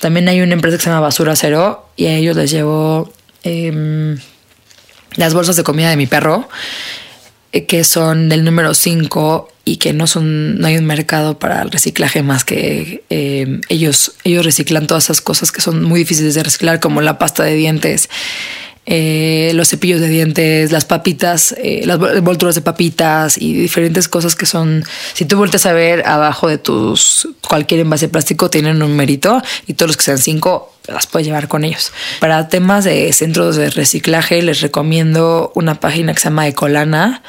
También 0.00 0.28
hay 0.28 0.42
una 0.42 0.52
empresa 0.52 0.76
que 0.76 0.84
se 0.84 0.90
llama 0.90 1.00
Basura 1.00 1.34
Cero 1.34 1.88
y 1.96 2.06
a 2.06 2.14
ellos 2.14 2.36
les 2.36 2.50
llevo 2.50 3.10
em, 3.42 4.18
las 5.16 5.32
bolsas 5.32 5.56
de 5.56 5.64
comida 5.64 5.88
de 5.88 5.96
mi 5.96 6.06
perro, 6.06 6.46
eh, 7.52 7.64
que 7.64 7.84
son 7.84 8.28
del 8.28 8.44
número 8.44 8.74
5 8.74 9.48
y 9.70 9.76
que 9.76 9.92
no 9.92 10.08
son 10.08 10.58
no 10.58 10.66
hay 10.66 10.76
un 10.76 10.84
mercado 10.84 11.38
para 11.38 11.62
el 11.62 11.70
reciclaje 11.70 12.24
más 12.24 12.44
que 12.44 13.04
eh, 13.08 13.60
ellos 13.68 14.14
ellos 14.24 14.44
reciclan 14.44 14.88
todas 14.88 15.04
esas 15.04 15.20
cosas 15.20 15.52
que 15.52 15.60
son 15.60 15.84
muy 15.84 16.00
difíciles 16.00 16.34
de 16.34 16.42
reciclar 16.42 16.80
como 16.80 17.00
la 17.00 17.18
pasta 17.18 17.44
de 17.44 17.54
dientes 17.54 18.10
eh, 18.86 19.52
los 19.54 19.68
cepillos 19.68 20.00
de 20.00 20.08
dientes, 20.08 20.72
las 20.72 20.84
papitas, 20.84 21.54
eh, 21.58 21.82
las 21.84 21.98
volturas 22.22 22.54
de 22.54 22.62
papitas 22.62 23.36
y 23.38 23.52
diferentes 23.52 24.08
cosas 24.08 24.34
que 24.34 24.46
son, 24.46 24.84
si 25.12 25.26
tú 25.26 25.36
vueltes 25.36 25.66
a 25.66 25.72
ver 25.72 26.06
abajo 26.06 26.48
de 26.48 26.58
tus 26.58 27.28
cualquier 27.46 27.80
envase 27.80 28.08
plástico 28.08 28.48
tienen 28.48 28.82
un 28.82 28.90
numerito 28.90 29.42
y 29.66 29.74
todos 29.74 29.90
los 29.90 29.96
que 29.96 30.04
sean 30.04 30.18
cinco 30.18 30.72
las 30.88 31.06
puedes 31.06 31.26
llevar 31.26 31.46
con 31.46 31.64
ellos. 31.64 31.92
Para 32.20 32.48
temas 32.48 32.84
de 32.84 33.12
centros 33.12 33.56
de 33.56 33.70
reciclaje 33.70 34.42
les 34.42 34.60
recomiendo 34.60 35.52
una 35.54 35.78
página 35.78 36.14
que 36.14 36.20
se 36.20 36.24
llama 36.24 36.48
Ecolana. 36.48 37.22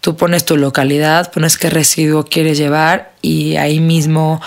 Tú 0.00 0.16
pones 0.16 0.44
tu 0.44 0.56
localidad, 0.56 1.32
pones 1.32 1.56
qué 1.56 1.70
residuo 1.70 2.24
quieres 2.24 2.58
llevar 2.58 3.12
y 3.22 3.56
ahí 3.56 3.80
mismo, 3.80 4.40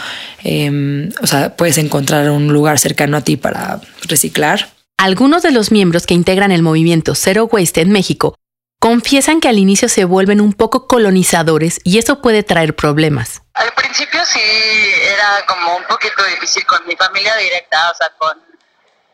em, 0.44 1.10
o 1.22 1.28
sea, 1.28 1.56
puedes 1.56 1.78
encontrar 1.78 2.30
un 2.30 2.52
lugar 2.54 2.80
cercano 2.80 3.18
a 3.18 3.22
ti 3.22 3.38
para 3.38 3.82
reciclar. 4.08 4.70
Algunos 5.02 5.44
de 5.44 5.52
los 5.52 5.72
miembros 5.72 6.06
que 6.06 6.14
integran 6.14 6.52
el 6.52 6.62
movimiento 6.62 7.16
Zero 7.16 7.46
Waste 7.46 7.80
en 7.80 7.90
México 7.90 8.36
confiesan 8.82 9.40
que 9.40 9.48
al 9.48 9.58
inicio 9.58 9.88
se 9.88 10.04
vuelven 10.04 10.42
un 10.42 10.52
poco 10.52 10.88
colonizadores 10.88 11.80
y 11.86 12.00
eso 12.00 12.22
puede 12.22 12.44
traer 12.44 12.76
problemas. 12.76 13.42
Al 13.54 13.72
principio 13.76 14.20
sí 14.26 14.42
era 14.42 15.46
como 15.48 15.78
un 15.78 15.86
poquito 15.86 16.22
difícil 16.26 16.66
con 16.66 16.86
mi 16.86 16.98
familia 16.98 17.34
directa, 17.38 17.92
o 17.92 17.96
sea, 17.96 18.12
con, 18.18 18.44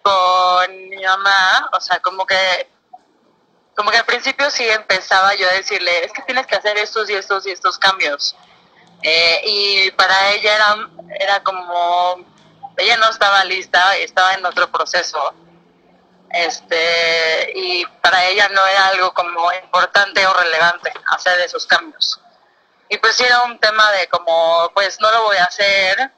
con 0.02 0.90
mi 0.90 1.04
mamá, 1.04 1.70
o 1.72 1.80
sea, 1.80 2.00
como 2.00 2.26
que 2.26 2.68
como 3.76 3.92
que 3.92 3.98
al 3.98 4.06
principio 4.06 4.50
sí 4.50 4.68
empezaba 4.68 5.36
yo 5.36 5.48
a 5.48 5.54
decirle, 5.54 6.04
es 6.04 6.12
que 6.14 6.24
tienes 6.24 6.48
que 6.48 6.56
hacer 6.56 6.80
estos 6.80 7.08
y 7.12 7.14
estos 7.14 7.46
y 7.46 7.52
estos 7.52 7.78
cambios. 7.78 8.36
Eh, 9.04 9.42
y 9.46 9.92
para 9.92 10.32
ella 10.32 10.56
era, 10.56 10.90
era 11.20 11.44
como, 11.44 12.26
ella 12.76 12.98
no 12.98 13.08
estaba 13.12 13.46
lista, 13.46 13.96
estaba 13.98 14.34
en 14.34 14.44
otro 14.48 14.72
proceso 14.72 15.36
este 16.36 17.52
y 17.56 17.86
para 18.02 18.26
ella 18.26 18.50
no 18.50 18.66
era 18.66 18.88
algo 18.88 19.14
como 19.14 19.52
importante 19.54 20.26
o 20.28 20.34
relevante 20.34 20.92
hacer 21.08 21.40
esos 21.40 21.66
cambios. 21.66 22.20
Y 22.90 22.98
pues 22.98 23.20
era 23.20 23.44
un 23.44 23.58
tema 23.60 23.92
de 23.94 24.08
como, 24.10 24.70
pues 24.74 25.00
no 25.00 25.10
lo 25.12 25.24
voy 25.24 25.38
a 25.38 25.46
hacer, 25.46 26.12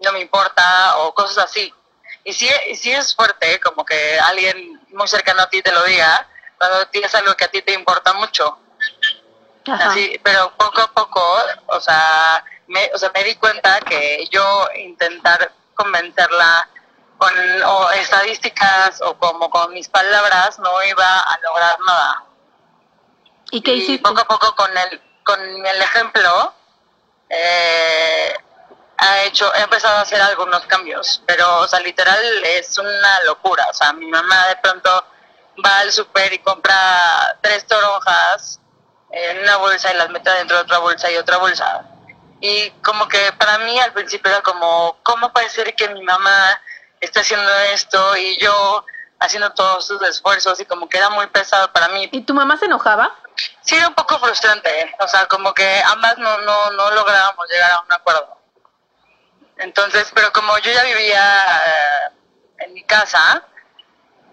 no 0.00 0.12
me 0.12 0.20
importa 0.20 0.98
o 0.98 1.14
cosas 1.14 1.44
así. 1.44 1.72
Y 2.22 2.32
sí, 2.32 2.48
y 2.68 2.76
sí 2.76 2.92
es 2.92 3.14
fuerte, 3.14 3.58
como 3.60 3.84
que 3.84 4.20
alguien 4.20 4.80
muy 4.90 5.08
cercano 5.08 5.42
a 5.42 5.48
ti 5.48 5.62
te 5.62 5.72
lo 5.72 5.82
diga, 5.84 6.28
cuando 6.58 6.86
tienes 6.88 7.14
algo 7.14 7.34
que 7.34 7.44
a 7.44 7.50
ti 7.50 7.62
te 7.62 7.72
importa 7.72 8.12
mucho. 8.12 8.58
Así, 9.66 10.20
pero 10.22 10.52
poco 10.56 10.80
a 10.80 10.92
poco, 10.92 11.22
o 11.66 11.80
sea, 11.80 12.44
me, 12.66 12.90
o 12.94 12.98
sea, 12.98 13.10
me 13.14 13.24
di 13.24 13.34
cuenta 13.36 13.80
que 13.80 14.26
yo 14.30 14.68
intentar 14.74 15.52
convencerla 15.74 16.68
con 17.20 17.62
o 17.66 17.90
estadísticas 17.90 19.02
o 19.02 19.14
como 19.18 19.50
con 19.50 19.74
mis 19.74 19.88
palabras 19.88 20.58
no 20.58 20.70
iba 20.84 21.20
a 21.20 21.38
lograr 21.42 21.78
nada. 21.86 22.24
¿Y 23.50 23.60
qué 23.60 23.74
hiciste? 23.74 24.02
poco 24.02 24.22
a 24.22 24.24
poco 24.24 24.56
con 24.56 24.74
el, 24.74 25.02
con 25.22 25.38
el 25.66 25.82
ejemplo 25.82 26.54
eh, 27.28 28.34
ha 28.96 29.22
hecho, 29.24 29.54
he 29.54 29.60
empezado 29.60 29.98
a 29.98 30.00
hacer 30.00 30.20
algunos 30.20 30.64
cambios, 30.66 31.22
pero 31.26 31.58
o 31.58 31.68
sea, 31.68 31.80
literal 31.80 32.18
es 32.42 32.78
una 32.78 33.20
locura. 33.24 33.66
O 33.70 33.74
sea, 33.74 33.92
mi 33.92 34.06
mamá 34.06 34.48
de 34.48 34.56
pronto 34.56 35.04
va 35.62 35.80
al 35.80 35.92
super 35.92 36.32
y 36.32 36.38
compra 36.38 37.36
tres 37.42 37.66
toronjas 37.66 38.60
en 39.10 39.40
una 39.40 39.56
bolsa 39.58 39.92
y 39.92 39.96
las 39.98 40.08
mete 40.08 40.30
dentro 40.30 40.56
de 40.56 40.62
otra 40.62 40.78
bolsa 40.78 41.10
y 41.10 41.18
otra 41.18 41.36
bolsa. 41.36 41.84
Y 42.40 42.70
como 42.82 43.06
que 43.08 43.30
para 43.34 43.58
mí 43.58 43.78
al 43.78 43.92
principio 43.92 44.30
era 44.30 44.40
como, 44.40 44.96
¿cómo 45.02 45.30
puede 45.34 45.50
ser 45.50 45.74
que 45.74 45.88
mi 45.90 46.02
mamá 46.02 46.58
está 47.00 47.20
haciendo 47.20 47.50
esto 47.72 48.16
y 48.16 48.38
yo 48.38 48.84
haciendo 49.18 49.50
todos 49.52 49.86
sus 49.86 50.00
esfuerzos 50.02 50.58
y 50.60 50.64
como 50.64 50.88
que 50.88 50.98
era 50.98 51.10
muy 51.10 51.26
pesado 51.28 51.72
para 51.72 51.88
mí. 51.88 52.08
¿Y 52.12 52.22
tu 52.22 52.34
mamá 52.34 52.56
se 52.58 52.66
enojaba? 52.66 53.14
Sí, 53.62 53.76
era 53.76 53.88
un 53.88 53.94
poco 53.94 54.18
frustrante, 54.18 54.70
o 54.98 55.08
sea, 55.08 55.26
como 55.26 55.54
que 55.54 55.82
ambas 55.86 56.18
no, 56.18 56.38
no, 56.38 56.70
no 56.72 56.90
lográbamos 56.90 57.46
llegar 57.48 57.70
a 57.72 57.80
un 57.80 57.92
acuerdo. 57.92 58.36
Entonces, 59.58 60.10
pero 60.14 60.32
como 60.32 60.56
yo 60.58 60.72
ya 60.72 60.82
vivía 60.84 61.44
eh, 61.44 62.64
en 62.64 62.74
mi 62.74 62.82
casa, 62.84 63.44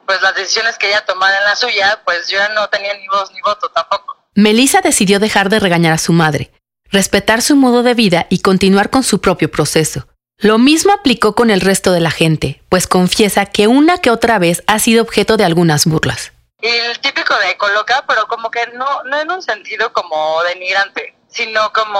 pues 0.05 0.21
las 0.21 0.35
decisiones 0.35 0.77
que 0.77 0.87
ella 0.87 1.05
tomara 1.05 1.37
en 1.37 1.43
la 1.43 1.55
suya, 1.55 2.01
pues 2.05 2.29
yo 2.29 2.37
ya 2.37 2.49
no 2.49 2.69
tenía 2.69 2.93
ni 2.93 3.07
voz 3.09 3.31
ni 3.31 3.41
voto 3.41 3.69
tampoco. 3.69 4.17
Melissa 4.35 4.81
decidió 4.81 5.19
dejar 5.19 5.49
de 5.49 5.59
regañar 5.59 5.93
a 5.93 5.97
su 5.97 6.13
madre, 6.13 6.51
respetar 6.91 7.41
su 7.41 7.55
modo 7.55 7.83
de 7.83 7.93
vida 7.93 8.27
y 8.29 8.39
continuar 8.41 8.89
con 8.89 9.03
su 9.03 9.19
propio 9.19 9.51
proceso. 9.51 10.07
Lo 10.39 10.59
mismo 10.59 10.93
aplicó 10.93 11.33
con 11.33 11.49
el 11.49 11.61
resto 11.61 11.91
de 11.93 11.99
la 11.99 12.11
gente, 12.11 12.61
pues 12.69 12.85
confiesa 12.85 13.47
que 13.47 13.65
una 13.65 13.97
que 13.97 14.11
otra 14.11 14.37
vez 14.37 14.61
ha 14.67 14.77
sido 14.77 15.01
objeto 15.01 15.35
de 15.35 15.43
algunas 15.43 15.87
burlas. 15.87 16.31
El 16.61 16.99
típico 16.99 17.33
de 17.39 17.57
coloca, 17.57 18.05
pero 18.07 18.27
como 18.27 18.51
que 18.51 18.59
no, 18.75 18.85
no 19.05 19.19
en 19.19 19.31
un 19.31 19.41
sentido 19.41 19.91
como 19.93 20.43
denigrante, 20.43 21.15
sino 21.27 21.73
como, 21.73 21.99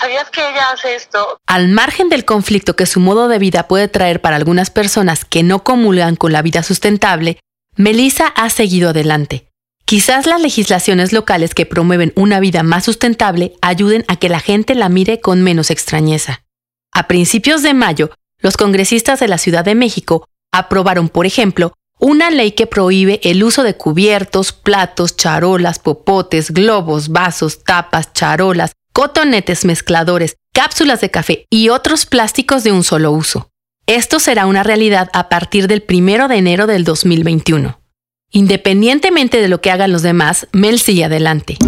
¿sabías 0.00 0.30
que 0.30 0.40
ella 0.40 0.70
hace 0.72 0.96
esto? 0.96 1.38
Al 1.46 1.68
margen 1.68 2.08
del 2.08 2.24
conflicto 2.24 2.74
que 2.74 2.86
su 2.86 2.98
modo 2.98 3.28
de 3.28 3.38
vida 3.38 3.68
puede 3.68 3.86
traer 3.86 4.20
para 4.20 4.34
algunas 4.34 4.70
personas 4.70 5.24
que 5.24 5.44
no 5.44 5.62
comulgan 5.62 6.16
con 6.16 6.32
la 6.32 6.42
vida 6.42 6.64
sustentable, 6.64 7.38
Melissa 7.76 8.26
ha 8.26 8.50
seguido 8.50 8.90
adelante. 8.90 9.46
Quizás 9.84 10.26
las 10.26 10.40
legislaciones 10.40 11.12
locales 11.12 11.54
que 11.54 11.66
promueven 11.66 12.12
una 12.16 12.40
vida 12.40 12.64
más 12.64 12.84
sustentable 12.84 13.52
ayuden 13.62 14.04
a 14.08 14.16
que 14.16 14.28
la 14.28 14.40
gente 14.40 14.74
la 14.74 14.88
mire 14.88 15.20
con 15.20 15.40
menos 15.42 15.70
extrañeza. 15.70 16.42
A 16.92 17.06
principios 17.06 17.62
de 17.62 17.74
mayo, 17.74 18.10
los 18.38 18.56
congresistas 18.56 19.20
de 19.20 19.28
la 19.28 19.38
Ciudad 19.38 19.64
de 19.64 19.74
México 19.74 20.26
aprobaron, 20.52 21.08
por 21.08 21.26
ejemplo, 21.26 21.72
una 21.98 22.30
ley 22.30 22.52
que 22.52 22.66
prohíbe 22.66 23.20
el 23.22 23.44
uso 23.44 23.62
de 23.62 23.76
cubiertos, 23.76 24.52
platos, 24.52 25.16
charolas, 25.16 25.78
popotes, 25.78 26.50
globos, 26.50 27.10
vasos, 27.10 27.62
tapas, 27.62 28.12
charolas, 28.14 28.72
cotonetes 28.92 29.64
mezcladores, 29.64 30.36
cápsulas 30.52 31.00
de 31.00 31.10
café 31.10 31.46
y 31.50 31.68
otros 31.68 32.06
plásticos 32.06 32.64
de 32.64 32.72
un 32.72 32.82
solo 32.82 33.12
uso. 33.12 33.50
Esto 33.86 34.18
será 34.18 34.46
una 34.46 34.62
realidad 34.62 35.10
a 35.12 35.28
partir 35.28 35.68
del 35.68 35.84
1 35.88 36.28
de 36.28 36.36
enero 36.36 36.66
del 36.66 36.84
2021. 36.84 37.80
Independientemente 38.30 39.40
de 39.40 39.48
lo 39.48 39.60
que 39.60 39.70
hagan 39.70 39.92
los 39.92 40.02
demás, 40.02 40.46
Mel 40.52 40.78
sigue 40.78 41.04
adelante. 41.04 41.58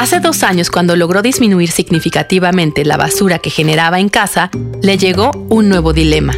Hace 0.00 0.18
dos 0.18 0.42
años, 0.44 0.70
cuando 0.70 0.96
logró 0.96 1.20
disminuir 1.20 1.70
significativamente 1.70 2.86
la 2.86 2.96
basura 2.96 3.38
que 3.38 3.50
generaba 3.50 4.00
en 4.00 4.08
casa, 4.08 4.50
le 4.80 4.96
llegó 4.96 5.30
un 5.50 5.68
nuevo 5.68 5.92
dilema. 5.92 6.32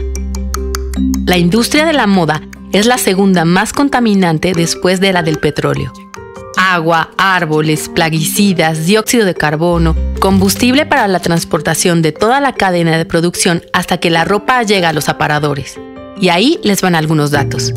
La 1.27 1.39
industria 1.39 1.87
de 1.87 1.93
la 1.93 2.09
moda 2.09 2.43
es 2.73 2.87
la 2.87 2.99
segunda 2.99 3.45
más 3.45 3.73
contaminante 3.73 4.53
después 4.53 4.99
de 4.99 5.13
la 5.13 5.23
del 5.23 5.39
petróleo. 5.39 5.93
Agua, 6.57 7.13
árboles, 7.17 7.89
plaguicidas, 7.89 8.85
dióxido 8.85 9.25
de 9.25 9.37
carbono, 9.37 9.95
combustible 10.19 10.85
para 10.85 11.07
la 11.07 11.21
transportación 11.21 12.03
de 12.03 12.11
toda 12.11 12.41
la 12.41 12.55
cadena 12.55 12.99
de 12.99 13.05
producción 13.05 13.63
hasta 13.73 13.99
que 13.99 14.11
la 14.11 14.25
ropa 14.25 14.65
llega 14.65 14.89
a 14.89 14.93
los 14.93 15.09
aparadores. 15.09 15.79
Y 16.21 16.31
ahí 16.31 16.59
les 16.65 16.83
van 16.83 16.97
algunos 16.97 17.31
datos. 17.31 17.73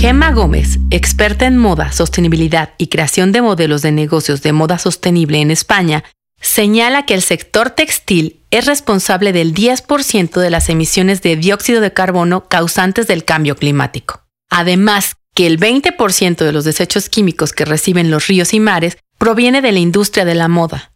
Gemma 0.00 0.30
Gómez, 0.30 0.78
experta 0.90 1.46
en 1.46 1.58
moda, 1.58 1.90
sostenibilidad 1.90 2.70
y 2.78 2.86
creación 2.86 3.32
de 3.32 3.42
modelos 3.42 3.82
de 3.82 3.90
negocios 3.90 4.42
de 4.42 4.52
moda 4.52 4.78
sostenible 4.78 5.40
en 5.40 5.50
España, 5.50 6.04
señala 6.40 7.04
que 7.04 7.14
el 7.14 7.22
sector 7.22 7.70
textil 7.70 8.40
es 8.52 8.66
responsable 8.66 9.32
del 9.32 9.52
10% 9.52 10.38
de 10.38 10.50
las 10.50 10.68
emisiones 10.68 11.20
de 11.22 11.34
dióxido 11.34 11.80
de 11.80 11.92
carbono 11.92 12.48
causantes 12.48 13.08
del 13.08 13.24
cambio 13.24 13.56
climático. 13.56 14.22
Además, 14.50 15.16
que 15.34 15.48
el 15.48 15.58
20% 15.58 16.44
de 16.44 16.52
los 16.52 16.64
desechos 16.64 17.08
químicos 17.08 17.52
que 17.52 17.64
reciben 17.64 18.12
los 18.12 18.28
ríos 18.28 18.54
y 18.54 18.60
mares 18.60 18.98
proviene 19.18 19.62
de 19.62 19.72
la 19.72 19.80
industria 19.80 20.24
de 20.24 20.36
la 20.36 20.46
moda. 20.46 20.92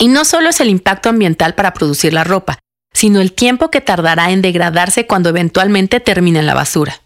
Y 0.00 0.08
no 0.08 0.24
solo 0.24 0.48
es 0.48 0.58
el 0.60 0.68
impacto 0.68 1.10
ambiental 1.10 1.54
para 1.54 1.72
producir 1.74 2.12
la 2.12 2.24
ropa, 2.24 2.58
sino 2.92 3.20
el 3.20 3.32
tiempo 3.32 3.70
que 3.70 3.80
tardará 3.80 4.32
en 4.32 4.42
degradarse 4.42 5.06
cuando 5.06 5.28
eventualmente 5.28 6.00
termine 6.00 6.40
en 6.40 6.46
la 6.46 6.54
basura. 6.54 7.05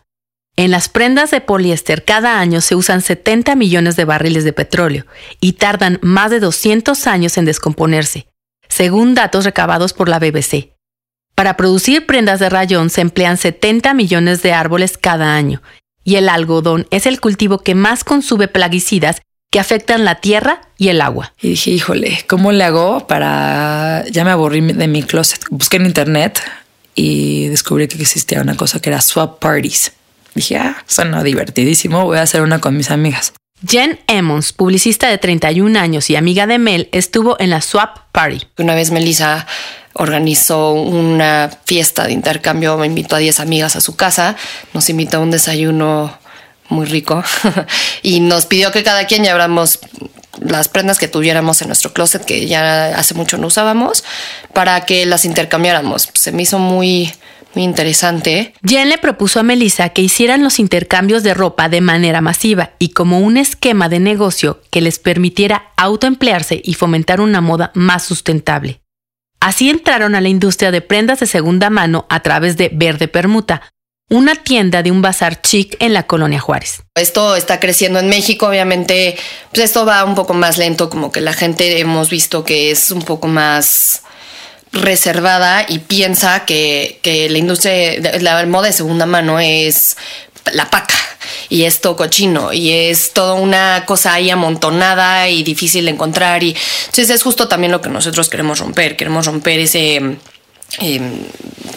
En 0.57 0.71
las 0.71 0.89
prendas 0.89 1.31
de 1.31 1.41
poliéster 1.41 2.05
cada 2.05 2.39
año 2.39 2.61
se 2.61 2.75
usan 2.75 3.01
70 3.01 3.55
millones 3.55 3.97
de 3.97 4.05
barriles 4.05 4.45
de 4.45 4.53
petróleo 4.53 5.07
y 5.41 5.55
tardan 5.55 5.99
más 6.03 6.31
de 6.31 6.41
200 6.41 7.07
años 7.07 7.39
en 7.39 7.45
descomponerse, 7.45 8.27
según 8.69 9.15
datos 9.15 9.45
recabados 9.45 9.93
por 9.93 10.09
la 10.09 10.19
BBC. 10.19 10.75
Para 11.35 11.57
producir 11.57 12.05
prendas 12.05 12.41
de 12.41 12.51
rayón 12.51 12.91
se 12.91 13.01
emplean 13.01 13.39
70 13.39 13.95
millones 13.95 14.43
de 14.43 14.53
árboles 14.53 14.99
cada 14.99 15.35
año, 15.35 15.63
y 16.05 16.17
el 16.17 16.29
algodón 16.29 16.87
es 16.91 17.07
el 17.07 17.21
cultivo 17.21 17.59
que 17.59 17.75
más 17.75 18.05
consume 18.05 18.49
plaguicidas 18.49 19.23
que 19.51 19.61
afectan 19.61 20.05
la 20.05 20.17
tierra 20.17 20.61
y 20.77 20.89
el 20.89 21.01
agua. 21.01 21.33
Y 21.41 21.51
dije, 21.51 21.71
híjole, 21.71 22.25
¿cómo 22.29 22.53
le 22.53 22.65
hago 22.65 23.07
para... 23.07 24.05
Ya 24.11 24.25
me 24.25 24.31
aburrí 24.31 24.61
de 24.61 24.87
mi 24.87 25.03
closet. 25.03 25.41
Busqué 25.51 25.79
en 25.79 25.87
internet 25.87 26.41
y 26.95 27.49
descubrí 27.49 27.89
que 27.89 28.01
existía 28.01 28.41
una 28.43 28.57
cosa 28.57 28.81
que 28.81 28.91
era 28.91 29.01
swap 29.01 29.41
parties 29.41 29.93
Dije, 30.35 30.59
ah, 30.59 30.83
suena 30.87 31.23
divertidísimo, 31.23 32.05
voy 32.05 32.19
a 32.19 32.23
hacer 32.23 32.43
una 32.43 32.61
con 32.61 32.77
mis 32.77 32.91
amigas. 32.91 33.33
Jen 33.67 34.01
Emmons, 34.07 34.53
publicista 34.53 35.09
de 35.09 35.19
31 35.19 35.79
años 35.79 36.09
y 36.09 36.17
amiga 36.17 36.47
de 36.47 36.59
Mel, 36.59 36.89
estuvo 36.93 37.39
en 37.41 37.51
la 37.51 37.61
Swap 37.61 37.99
Party. 38.13 38.47
Una 38.59 38.75
vez 38.75 38.91
Melissa 38.91 39.47
organizó 39.93 40.73
una 40.73 41.51
fiesta 41.67 42.05
de 42.07 42.13
intercambio, 42.13 42.79
me 42.79 42.87
invitó 42.87 43.17
a 43.17 43.19
10 43.19 43.41
amigas 43.41 43.77
a 43.77 43.81
su 43.81 43.97
casa, 43.97 44.37
nos 44.73 44.89
invitó 44.89 45.19
a 45.19 45.21
un 45.21 45.31
desayuno 45.31 46.19
muy 46.69 46.87
rico 46.87 47.23
y 48.03 48.21
nos 48.21 48.47
pidió 48.47 48.73
que 48.73 48.83
cada 48.83 49.07
quien 49.07 49.25
lleváramos 49.25 49.81
las 50.41 50.69
prendas 50.69 50.99
que 50.99 51.09
tuviéramos 51.09 51.61
en 51.61 51.69
nuestro 51.69 51.93
closet 51.93 52.25
que 52.25 52.47
ya 52.47 52.97
hace 52.97 53.15
mucho 53.15 53.37
no 53.37 53.49
usábamos 53.49 54.05
para 54.55 54.87
que 54.87 55.05
las 55.05 55.25
intercambiáramos. 55.25 56.09
Se 56.15 56.33
me 56.33 56.43
hizo 56.43 56.59
muy 56.59 57.13
muy 57.55 57.65
interesante. 57.65 58.55
Jen 58.65 58.89
le 58.89 58.99
propuso 58.99 59.41
a 59.41 59.43
Melissa 59.43 59.89
que 59.91 60.03
hicieran 60.03 60.43
los 60.43 60.59
intercambios 60.59 61.23
de 61.23 61.35
ropa 61.35 61.69
de 61.69 61.81
manera 61.81 62.21
masiva 62.21 62.73
y 62.79 62.91
como 62.91 63.21
un 63.21 63.37
esquema 63.37 63.89
de 63.89 64.01
negocio 64.01 64.63
que 64.71 64.81
les 64.81 64.99
permitiera 64.99 65.73
autoemplearse 65.77 66.61
y 66.63 66.75
fomentar 66.75 67.21
una 67.21 67.41
moda 67.41 67.73
más 67.75 68.05
sustentable. 68.05 68.81
Así 69.41 69.71
entraron 69.71 70.15
a 70.15 70.21
la 70.21 70.29
industria 70.29 70.71
de 70.71 70.83
prendas 70.83 71.21
de 71.21 71.27
segunda 71.27 71.71
mano 71.71 72.07
a 72.11 72.21
través 72.21 72.57
de 72.57 72.71
Verde 72.73 73.09
Permuta, 73.09 73.63
una 74.11 74.35
tienda 74.35 74.83
de 74.83 74.91
un 74.91 75.03
bazar 75.03 75.41
chic 75.41 75.77
en 75.79 75.95
la 75.95 76.03
colonia 76.03 76.41
Juárez. 76.41 76.83
Esto 76.95 77.37
está 77.37 77.59
creciendo 77.59 78.01
en 78.01 78.09
México, 78.09 78.49
obviamente, 78.49 79.17
pues 79.51 79.65
esto 79.65 79.87
va 79.87 80.05
un 80.05 80.15
poco 80.15 80.35
más 80.35 80.59
lento, 80.59 80.91
como 80.91 81.11
que 81.11 81.21
la 81.21 81.33
gente 81.33 81.79
hemos 81.79 82.11
visto 82.11 82.45
que 82.45 82.71
es 82.71 82.91
un 82.91 83.03
poco 83.03 83.29
más 83.29 84.03
reservada 84.73 85.65
y 85.69 85.81
piensa 85.81 86.45
que, 86.45 87.29
la 87.31 87.39
industria, 87.39 88.21
la 88.21 88.45
moda 88.47 88.69
de 88.69 88.73
segunda 88.73 89.07
mano 89.07 89.41
es 89.41 89.97
la 90.53 90.71
paca 90.71 90.95
y 91.49 91.65
es 91.65 91.81
todo 91.81 91.97
cochino 91.97 92.53
y 92.53 92.71
es 92.71 93.13
toda 93.13 93.35
una 93.35 93.85
cosa 93.87 94.15
ahí 94.15 94.31
amontonada 94.31 95.29
y 95.29 95.43
difícil 95.43 95.85
de 95.85 95.91
encontrar 95.91 96.43
y 96.43 96.57
entonces 96.87 97.11
es 97.11 97.23
justo 97.23 97.49
también 97.49 97.73
lo 97.73 97.81
que 97.81 97.91
nosotros 97.91 98.29
queremos 98.29 98.59
romper, 98.59 98.97
queremos 98.97 99.27
romper 99.27 99.59
ese 99.59 99.97
em, 100.79 101.19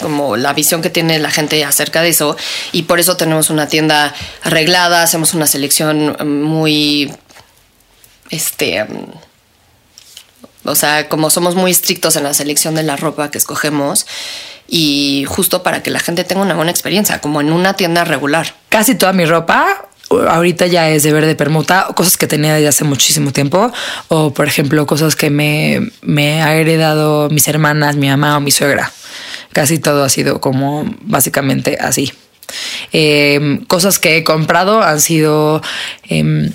como 0.00 0.36
la 0.36 0.52
visión 0.52 0.80
que 0.80 0.90
tiene 0.90 1.18
la 1.18 1.30
gente 1.30 1.62
acerca 1.64 2.02
de 2.02 2.10
eso 2.10 2.36
y 2.72 2.82
por 2.84 3.00
eso 3.00 3.16
tenemos 3.16 3.50
una 3.50 3.68
tienda 3.68 4.14
arreglada, 4.42 5.02
hacemos 5.02 5.34
una 5.34 5.46
selección 5.46 6.16
muy 6.48 7.12
este 8.30 8.78
em, 8.78 9.06
o 10.64 10.74
sea, 10.74 11.08
como 11.08 11.30
somos 11.30 11.54
muy 11.54 11.70
estrictos 11.70 12.16
en 12.16 12.24
la 12.24 12.34
selección 12.34 12.74
de 12.74 12.82
la 12.82 12.96
ropa 12.96 13.30
que 13.30 13.38
escogemos 13.38 14.06
y 14.68 15.24
justo 15.28 15.62
para 15.62 15.82
que 15.82 15.90
la 15.90 16.00
gente 16.00 16.24
tenga 16.24 16.42
una 16.42 16.54
buena 16.54 16.70
experiencia, 16.70 17.20
como 17.20 17.40
en 17.40 17.52
una 17.52 17.74
tienda 17.74 18.04
regular. 18.04 18.54
Casi 18.68 18.94
toda 18.94 19.12
mi 19.12 19.24
ropa 19.24 19.88
ahorita 20.10 20.66
ya 20.66 20.90
es 20.90 21.02
de 21.02 21.12
verde 21.12 21.34
permuta, 21.34 21.88
cosas 21.94 22.16
que 22.16 22.26
tenía 22.26 22.54
desde 22.54 22.68
hace 22.68 22.84
muchísimo 22.84 23.32
tiempo, 23.32 23.72
o 24.08 24.32
por 24.32 24.46
ejemplo, 24.46 24.86
cosas 24.86 25.16
que 25.16 25.30
me, 25.30 25.90
me 26.02 26.42
ha 26.42 26.54
heredado 26.54 27.28
mis 27.30 27.48
hermanas, 27.48 27.96
mi 27.96 28.08
mamá 28.08 28.36
o 28.36 28.40
mi 28.40 28.50
suegra. 28.50 28.92
Casi 29.52 29.78
todo 29.78 30.04
ha 30.04 30.08
sido 30.08 30.40
como 30.40 30.84
básicamente 31.02 31.78
así. 31.80 32.12
Em, 32.92 33.64
cosas 33.64 33.98
que 33.98 34.16
he 34.16 34.24
comprado 34.24 34.82
han 34.82 35.00
sido 35.00 35.62
em, 36.04 36.50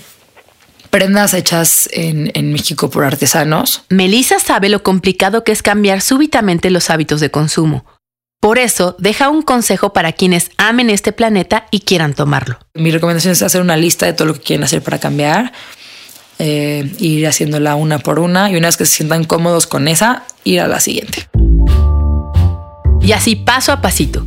prendas 0.90 1.34
hechas 1.34 1.90
en, 1.92 2.52
México 2.52 2.90
por 2.90 3.06
artesanos. 3.06 3.84
Melissa 3.90 4.40
sabe 4.40 4.70
lo 4.70 4.84
complicado 4.84 5.44
que 5.44 5.52
es 5.52 5.62
cambiar 5.62 6.02
súbitamente 6.02 6.70
los 6.70 6.90
hábitos 6.90 7.20
de 7.20 7.32
consumo. 7.32 7.86
Por 8.42 8.58
eso, 8.58 8.96
deja 9.00 9.30
un 9.30 9.42
consejo 9.42 9.92
para 9.92 10.14
quienes 10.14 10.52
amen 10.58 10.90
este 10.90 11.12
planeta 11.12 11.68
y 11.72 11.82
quieran 11.82 12.14
tomarlo. 12.14 12.58
Mi 12.74 12.90
recomendación 12.92 13.34
es 13.34 13.42
hacer 13.42 13.62
una 13.62 13.76
lista 13.76 14.06
de 14.06 14.14
todo 14.14 14.30
lo 14.30 14.34
que 14.34 14.40
quieren 14.40 14.64
hacer 14.64 14.82
para 14.82 14.98
cambiar, 14.98 15.52
eh, 16.40 16.90
ir 17.00 17.28
haciéndola 17.28 17.76
una 17.76 18.00
por 18.00 18.18
una 18.18 18.50
y 18.50 18.56
una 18.56 18.70
vez 18.70 18.78
que 18.78 18.86
se 18.86 18.96
sientan 18.96 19.26
cómodos 19.26 19.68
con 19.68 19.90
esa, 19.90 20.24
ir 20.46 20.62
a 20.62 20.68
la 20.68 20.80
siguiente. 20.80 21.28
Y 23.02 23.12
así 23.12 23.36
paso 23.36 23.74
a 23.74 23.82
pasito, 23.82 24.26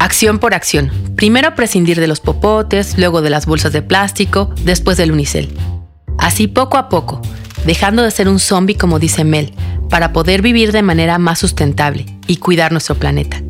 acción 0.00 0.40
por 0.40 0.54
acción. 0.54 0.90
Primero 1.14 1.54
prescindir 1.54 2.00
de 2.00 2.08
los 2.08 2.18
popotes, 2.18 2.98
luego 2.98 3.22
de 3.22 3.30
las 3.30 3.46
bolsas 3.46 3.72
de 3.72 3.82
plástico, 3.82 4.52
después 4.64 4.96
del 4.96 5.12
unicel. 5.12 5.50
Así 6.22 6.46
poco 6.46 6.78
a 6.78 6.88
poco, 6.88 7.20
dejando 7.66 8.04
de 8.04 8.12
ser 8.12 8.28
un 8.28 8.38
zombie 8.38 8.76
como 8.76 9.00
dice 9.00 9.24
Mel, 9.24 9.52
para 9.90 10.12
poder 10.12 10.40
vivir 10.40 10.70
de 10.70 10.80
manera 10.80 11.18
más 11.18 11.40
sustentable 11.40 12.06
y 12.28 12.36
cuidar 12.36 12.70
nuestro 12.70 12.94
planeta. 12.94 13.42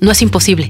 No 0.00 0.10
es 0.10 0.20
imposible. 0.20 0.68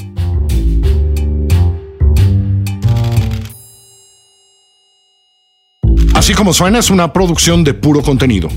Así 6.14 6.34
como 6.34 6.52
suena 6.52 6.80
es 6.80 6.90
una 6.90 7.14
producción 7.14 7.64
de 7.64 7.72
puro 7.72 8.02
contenido. 8.02 8.50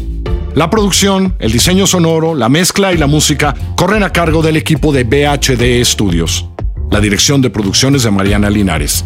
La 0.53 0.69
producción, 0.69 1.37
el 1.39 1.53
diseño 1.53 1.87
sonoro, 1.87 2.35
la 2.35 2.49
mezcla 2.49 2.91
y 2.91 2.97
la 2.97 3.07
música 3.07 3.55
corren 3.77 4.03
a 4.03 4.11
cargo 4.11 4.41
del 4.41 4.57
equipo 4.57 4.91
de 4.91 5.05
BHD 5.05 5.81
Studios. 5.85 6.45
La 6.91 6.99
dirección 6.99 7.41
de 7.41 7.49
producciones 7.49 8.03
de 8.03 8.11
Mariana 8.11 8.49
Linares. 8.49 9.05